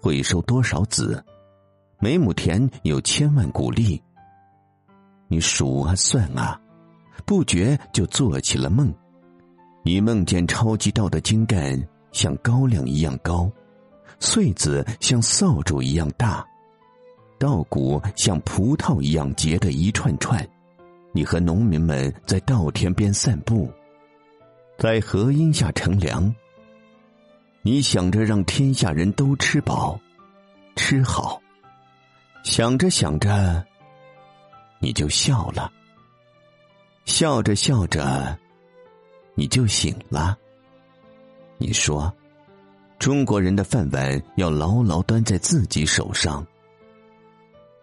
[0.00, 1.20] 会收多少籽？
[1.98, 4.00] 每亩田有千万谷粒。
[5.26, 6.60] 你数啊算啊，
[7.24, 8.94] 不觉就做起了梦。
[9.82, 11.76] 你梦见超级稻的茎干。
[12.12, 13.50] 像高粱一样高，
[14.20, 16.42] 穗子像扫帚一样大，
[17.38, 20.42] 稻谷像葡萄一样结的一串串。
[21.12, 23.70] 你和农民们在稻田边散步，
[24.78, 26.34] 在河荫下乘凉。
[27.66, 30.00] 你想着让天下人都吃饱、
[30.76, 31.42] 吃好，
[32.44, 33.66] 想着想着，
[34.78, 35.72] 你就笑了。
[37.06, 38.38] 笑着笑着，
[39.34, 40.38] 你就醒了。
[41.58, 42.14] 你说
[43.00, 46.46] ：“中国人的饭碗要牢牢端在自己手上。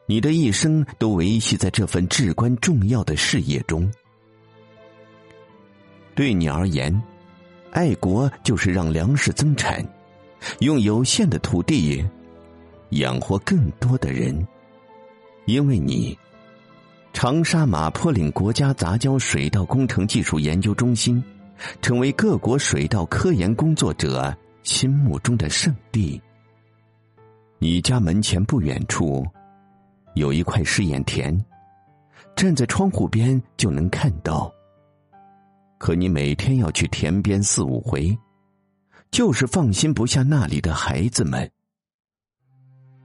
[0.06, 3.92] 你的一生都维系在这份至关重要的事业中。
[6.16, 7.04] 对你而言，
[7.74, 9.86] 爱国就是让粮食增产，
[10.60, 12.04] 用有限的土地
[12.92, 14.48] 养活更多的人。
[15.46, 16.18] 因为你，
[17.12, 21.22] 长沙马坡岭国家杂交水稻工程技术研究中心。”
[21.82, 26.22] 成为各国水稻科研工作者心目中的圣地。
[27.60, 29.26] 你家门前不远处
[30.16, 31.40] 有一块试验田，
[32.36, 34.52] 站在窗户边就能看到。
[35.84, 38.18] 可你每天要去田边四五回，
[39.12, 41.52] 就是放心不下那里的孩子们。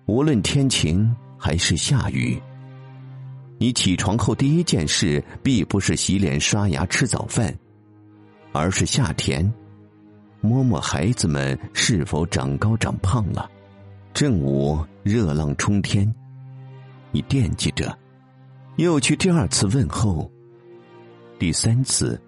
[0.07, 2.41] 无论天晴还是下雨，
[3.59, 7.53] 你起床后第一件事必不是洗脸、刷牙、吃早饭。
[8.53, 9.53] 而是下田，
[10.41, 13.51] 摸摸孩子们是否长高长胖了。
[14.14, 16.14] 正午热浪冲天，
[17.11, 17.99] 你惦记着，
[18.77, 20.31] 又去第二次问候。
[21.41, 22.21] 第三次、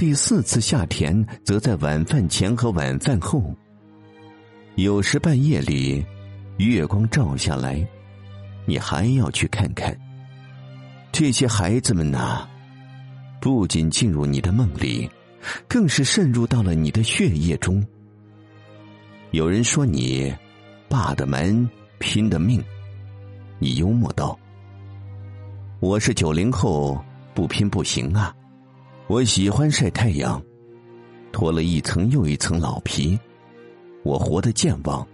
[0.00, 3.54] 第四次下田，则在晚饭前和晚饭后。
[4.76, 6.02] 有时半夜里，
[6.56, 7.86] 月光照下来，
[8.64, 9.94] 你还要去看看。
[11.12, 12.48] 这些孩子们呐，
[13.42, 15.06] 不仅进入你的梦里。
[15.68, 17.86] 更是渗入到了你的血液中。
[19.32, 20.34] 有人说你
[20.88, 22.62] 霸的门，拼的命，
[23.58, 24.38] 你幽默道
[25.80, 28.34] ：“我是九零后，不拼不行啊！
[29.10, 30.40] 我喜欢晒太阳，
[31.32, 33.18] 脱了一层又一层老皮，
[34.04, 35.04] 我活得健忘，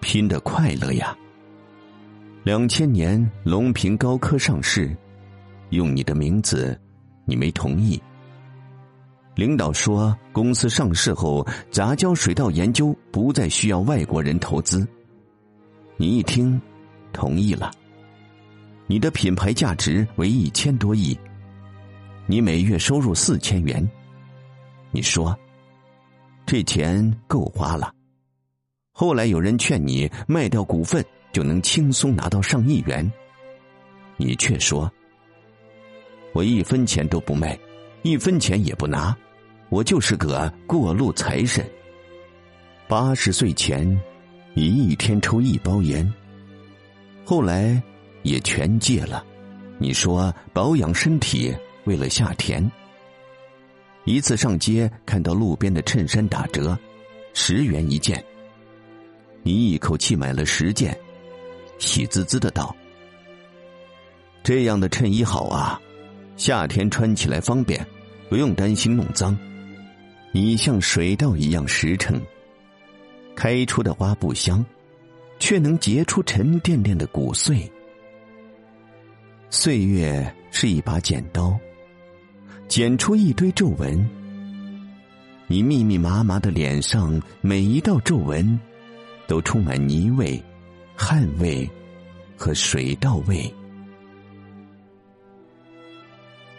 [0.00, 1.14] 拼的快乐呀！”
[2.44, 4.96] 两千年隆平高科上市，
[5.68, 6.80] 用你的名字，
[7.26, 8.02] 你没同意。
[9.34, 14.88] 领导说，公司上市后，杂交水稻研究不再需要外国人投资。
[15.98, 16.58] 你一听，
[17.12, 17.70] 同意了。
[18.86, 21.14] 你的品牌价值为一千多亿，
[22.28, 23.88] 你每月收入四千元。
[24.90, 25.36] 你说，
[26.44, 27.92] 这钱够花了。
[28.92, 33.08] 后来有人劝你卖掉股份，就能轻松拿到上亿元。
[34.16, 34.90] 你却说，
[36.32, 37.56] 我一分钱都不卖，
[38.02, 39.16] 一分钱也不拿。
[39.68, 41.64] 我就是个过路财神。
[42.88, 43.86] 八十岁前，
[44.54, 46.12] 你一天抽一包烟，
[47.24, 47.80] 后来
[48.22, 49.24] 也全戒了。
[49.78, 51.54] 你说保养身体，
[51.86, 52.70] 为了下田。
[54.04, 56.78] 一次上街看到路边的衬衫打折，
[57.34, 58.24] 十元一件，
[59.42, 60.96] 你一口气买了十件，
[61.78, 62.76] 喜滋滋的道
[64.44, 65.80] ：“这样的衬衣好啊，
[66.36, 67.84] 夏天穿起来方便，
[68.28, 69.36] 不用担心弄脏。”
[70.32, 72.20] 你像水稻一样实诚，
[73.34, 74.62] 开出的花不香，
[75.38, 77.68] 却能结出沉甸甸的谷穗。
[79.48, 81.58] 岁月是一把剪刀，
[82.68, 84.08] 剪出一堆皱纹。
[85.46, 88.58] 你密密麻麻的脸上每一道皱纹，
[89.28, 90.42] 都充满泥味、
[90.96, 91.68] 汗味
[92.36, 93.52] 和水稻味。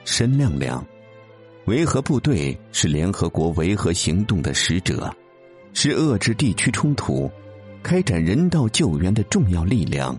[0.05, 0.83] 申亮亮，
[1.65, 5.13] 维和部队是联合国维和行动的使者，
[5.73, 7.29] 是遏制地区冲突、
[7.83, 10.17] 开展人道救援的重要力量。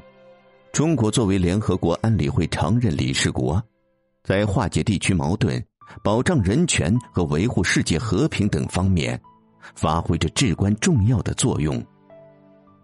[0.71, 3.61] 中国作为联合国安理会常任理事国，
[4.23, 5.65] 在化解地区矛盾、
[6.03, 9.21] 保障人权和维护世界和平等方面，
[9.75, 11.83] 发挥着至关重要的作用。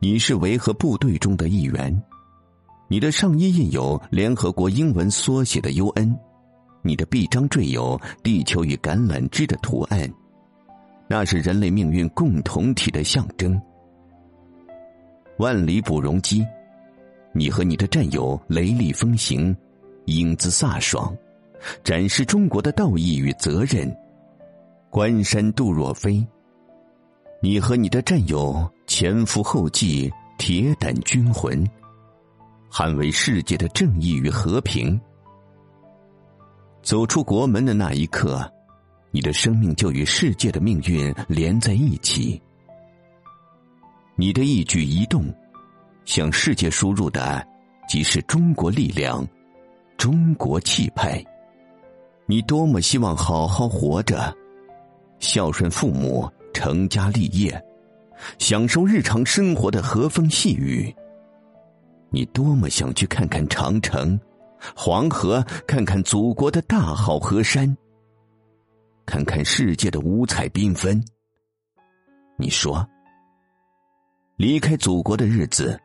[0.01, 2.03] 你是维和部队中的一员，
[2.89, 6.15] 你的上衣印有联合国英文缩写的 UN，
[6.83, 10.13] 你的臂章缀有地球与橄榄枝的图案，
[11.09, 13.61] 那是人类命运共同体的象征。
[15.39, 16.45] 万里捕容机。
[17.37, 19.57] 你和你的战友雷厉风行，
[20.05, 21.13] 英姿飒爽，
[21.83, 23.91] 展示中国的道义与责任。
[24.91, 26.25] 关山杜若飞，
[27.43, 31.65] 你和你的战友前赴后继，铁胆军魂，
[32.71, 35.01] 捍卫世界的正义与和平。
[36.83, 38.51] 走出国门的那一刻，
[39.11, 42.41] 你的生命就与世界的命运连在一起。
[44.17, 45.25] 你的一举一动。
[46.05, 47.43] 向世界输入的，
[47.89, 49.27] 即是中国力量、
[49.97, 51.25] 中国气派。
[52.27, 54.35] 你多么希望好好活着，
[55.19, 57.63] 孝顺父母，成家立业，
[58.39, 60.95] 享受日常生活的和风细雨。
[62.11, 64.19] 你多么想去看看长城、
[64.75, 67.77] 黄河，看看祖国的大好河山，
[69.05, 71.05] 看看世界的五彩缤纷。
[72.37, 72.87] 你说，
[74.37, 75.79] 离开祖国的日子。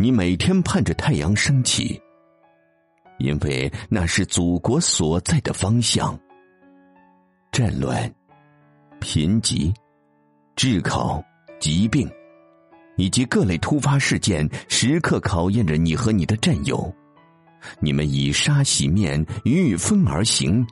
[0.00, 2.00] 你每天盼着太阳升起，
[3.18, 6.18] 因为那是祖国所在的方向。
[7.50, 8.12] 战乱、
[9.00, 9.74] 贫瘠、
[10.54, 11.22] 炙烤、
[11.58, 12.08] 疾病，
[12.96, 16.94] 以及各类突发事件，时刻考验着你和你的战友。
[17.80, 20.64] 你们以沙洗面，御风而行，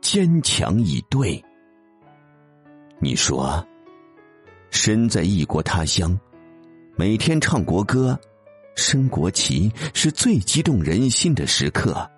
[0.00, 1.42] 坚强以对。
[2.98, 3.64] 你说，
[4.70, 6.18] 身在异国他乡，
[6.96, 8.18] 每天唱国歌。
[8.74, 12.08] 升国旗是最激动人心的时刻，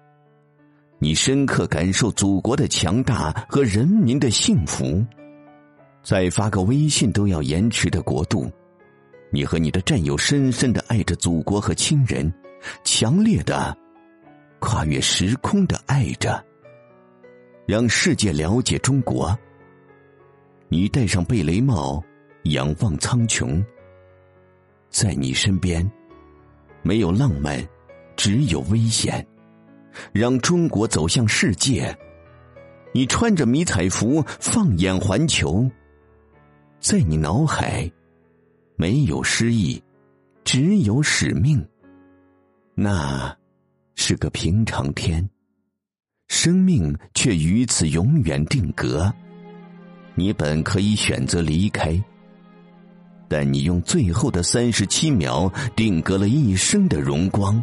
[0.99, 5.05] 你深刻感受祖国的强大和人民的幸福。
[6.03, 8.51] 再发个微信都要延迟的国度，
[9.31, 12.33] 你和你的战友深深的爱着祖国和亲人，
[12.85, 13.77] 强烈的
[14.59, 16.45] 跨越时空的爱着，
[17.67, 19.37] 让世界了解中国。
[20.69, 22.03] 你戴上贝雷帽，
[22.45, 23.65] 仰望苍穹，
[24.91, 25.91] 在你身边。
[26.85, 27.67] 没有浪漫，
[28.15, 29.27] 只有危险。
[30.13, 31.97] 让中国走向世界。
[32.93, 35.69] 你穿着迷彩服，放眼环球，
[36.79, 37.91] 在你脑海，
[38.77, 39.83] 没有诗意，
[40.45, 41.65] 只有使命。
[42.75, 43.37] 那
[43.95, 45.29] 是个平常天，
[46.29, 49.13] 生命却于此永远定格。
[50.15, 52.01] 你本可以选择离开。
[53.29, 57.63] 但你用最后的三十七秒定格了一生的荣光，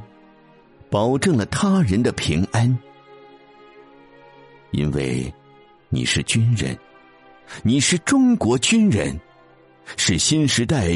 [0.90, 2.78] 保证了他人的平安。
[4.72, 5.32] 因为
[5.90, 6.78] 你是军人，
[7.64, 9.20] 你是中国军人，
[9.98, 10.90] 是新时代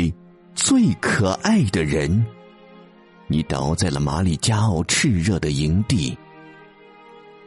[0.54, 2.26] 最可爱的人。
[3.28, 6.18] 你倒在了马里加奥炽热的营地，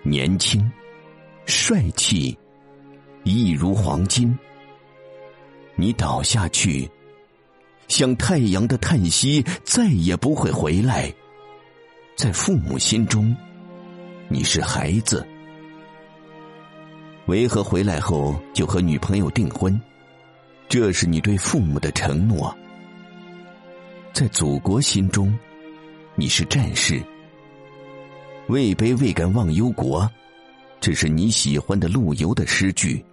[0.03, 0.71] 年轻、
[1.47, 2.37] 帅气，
[3.25, 4.37] 一如黄金。
[5.77, 6.89] 你倒下去。
[7.89, 11.13] 像太阳的叹息，再也不会回来。
[12.17, 13.35] 在父母心中，
[14.29, 15.27] 你是孩子。
[17.27, 19.79] 维和回来后就和女朋友订婚，
[20.69, 22.57] 这是你对父母的承诺。
[24.13, 25.37] 在祖国心中，
[26.15, 27.03] 你是战士。
[28.49, 30.11] 位卑未敢忘忧国，
[30.81, 33.05] 这是你喜欢的陆游的诗句。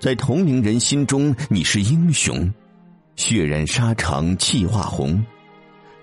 [0.00, 2.52] 在同龄人心中，你是英雄。
[3.16, 5.24] 血染沙场气化红，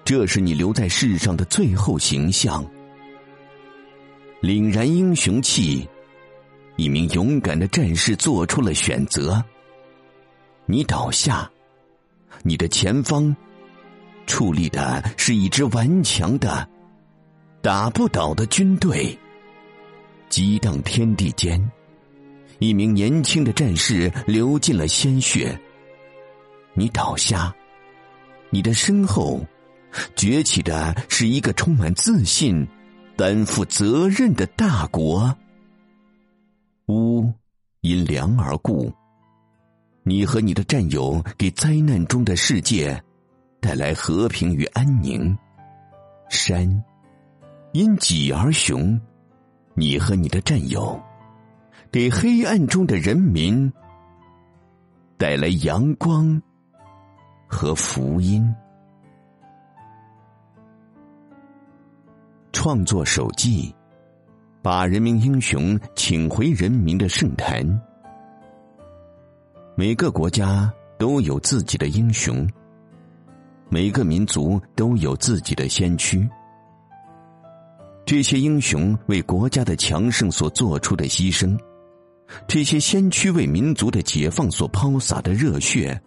[0.05, 2.65] 这是你留在世上的最后形象。
[4.41, 5.87] 凛然英雄气，
[6.77, 9.43] 一名勇敢的战士做出了选择。
[10.65, 11.49] 你倒下，
[12.43, 13.35] 你的前方
[14.27, 16.67] 矗立的是一支顽强的、
[17.61, 19.17] 打不倒的军队。
[20.29, 21.59] 激荡天地间，
[22.59, 25.59] 一名年轻的战士流尽了鲜血。
[26.79, 27.53] 你倒下，
[28.51, 29.45] 你的身后
[30.15, 32.65] 崛起的是一个充满自信、
[33.17, 35.35] 担负责任的大国。
[36.87, 37.33] 乌
[37.81, 38.89] 因凉而故，
[40.03, 43.03] 你和你的战友给灾难中的世界
[43.59, 45.37] 带来和平与安宁。
[46.29, 46.81] 山
[47.73, 48.97] 因己而雄，
[49.73, 50.97] 你和你的战友
[51.91, 53.69] 给黑暗中的人民
[55.17, 56.41] 带来阳光。
[57.51, 58.55] 和福音，
[62.53, 63.73] 创作手记，
[64.61, 67.65] 把人民英雄请回人民的圣坛。
[69.75, 72.47] 每个国家都有自己的英雄，
[73.67, 76.29] 每个民族都有自己的先驱。
[78.05, 81.57] 这些英雄为国家的强盛所做出的牺牲，
[82.47, 85.99] 这些先驱为民族的解放所抛洒的热血。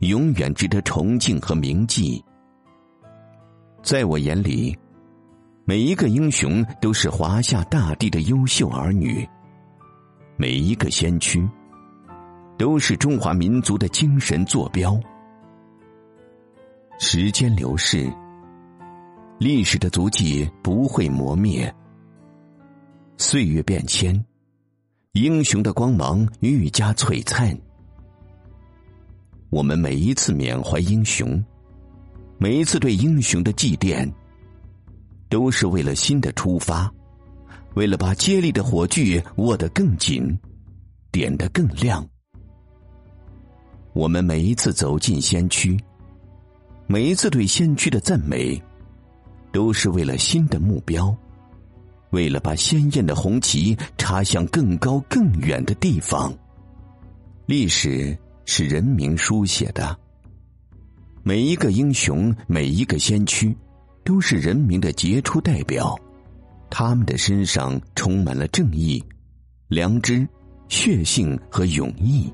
[0.00, 2.22] 永远值得崇敬和铭记。
[3.82, 4.76] 在我眼里，
[5.64, 9.28] 每一个英雄都是华夏大地的优秀儿女，
[10.36, 11.46] 每一个先驱
[12.56, 14.98] 都是中华民族的精神坐标。
[16.98, 18.10] 时间流逝，
[19.38, 21.68] 历史的足迹不会磨灭；
[23.16, 24.24] 岁月变迁，
[25.12, 27.54] 英雄的光芒愈加璀璨。
[29.54, 31.40] 我们每一次缅怀英雄，
[32.38, 34.12] 每一次对英雄的祭奠，
[35.28, 36.92] 都是为了新的出发，
[37.74, 40.36] 为了把接力的火炬握得更紧，
[41.12, 42.04] 点得更亮。
[43.92, 45.78] 我们每一次走进先驱，
[46.88, 48.60] 每一次对先驱的赞美，
[49.52, 51.16] 都是为了新的目标，
[52.10, 56.36] 为了把鲜艳的红旗插向更高更远的地方。
[57.46, 58.18] 历史。
[58.46, 59.98] 是人民书写的，
[61.22, 63.56] 每一个英雄，每一个先驱，
[64.04, 65.98] 都是人民的杰出代表。
[66.70, 69.02] 他们的身上充满了正义、
[69.68, 70.26] 良知、
[70.68, 72.32] 血性和勇毅。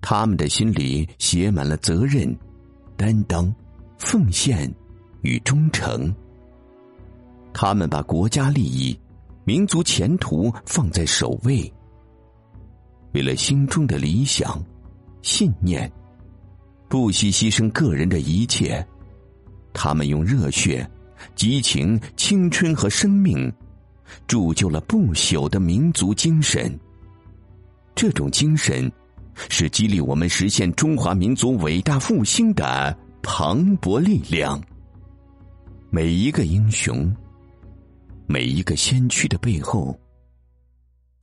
[0.00, 2.36] 他们的心里写满了责任、
[2.96, 3.52] 担当、
[3.98, 4.72] 奉献
[5.22, 6.14] 与忠诚。
[7.52, 8.96] 他们把国家利益、
[9.44, 11.72] 民族前途放在首位。
[13.16, 14.62] 为了心中的理想、
[15.22, 15.90] 信念，
[16.86, 18.86] 不惜牺牲个人的一切，
[19.72, 20.86] 他们用热血、
[21.34, 23.50] 激情、青春和生命，
[24.26, 26.78] 铸就了不朽的民族精神。
[27.94, 28.92] 这种精神，
[29.48, 34.62] 是激励我们实现中华民族伟大复兴的磅礴力量。
[35.88, 37.10] 每一个英雄，
[38.26, 39.98] 每一个先驱的背后。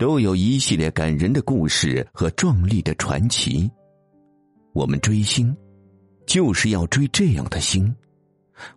[0.03, 3.71] 都有一系列感人的故事和壮丽的传奇。
[4.73, 5.55] 我们追星，
[6.25, 7.89] 就是要追这样的星；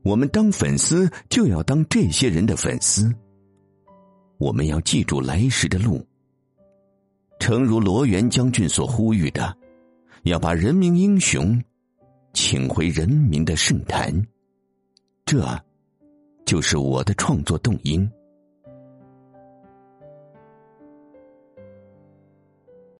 [0.05, 3.13] 我们当粉丝，就要当这些人的粉丝。
[4.39, 6.01] 我们要记住来时的路。
[7.41, 9.53] 诚如罗元将军所呼吁的，
[10.23, 11.61] 要把人民英雄
[12.35, 14.15] 请回人民的圣坛。
[15.25, 15.45] 这，
[16.45, 18.09] 就是我的创作动因。